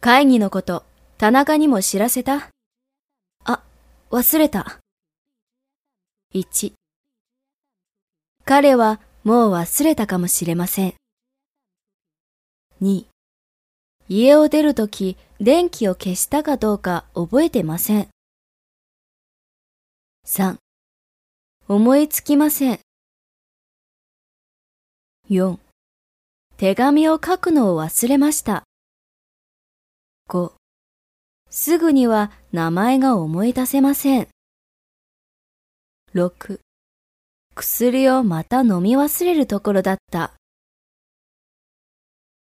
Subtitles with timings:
[0.00, 0.84] 会議のこと、
[1.16, 2.50] 田中にも知らせた？
[3.44, 3.64] あ、
[4.10, 4.78] 忘れた。
[6.32, 6.72] 1
[8.44, 10.94] 彼はもう忘れたかもしれません。
[12.80, 13.06] 2
[14.08, 18.08] 家を出るとき電気を消したかどうか覚えてません。
[20.26, 20.58] 3
[21.66, 22.78] 思いつきません。
[25.28, 25.58] 4
[26.56, 28.67] 手紙を書くのを忘れました。
[30.28, 30.52] 5
[31.48, 34.28] すぐには名前が思い出せません。
[36.14, 36.60] 6
[37.54, 40.37] 薬をまた飲み忘れるところだった。